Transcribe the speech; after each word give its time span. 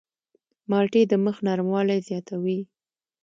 مالټې 0.69 1.01
د 1.07 1.13
مخ 1.25 1.37
نرموالی 1.47 1.99
زیاتوي. 2.09 2.59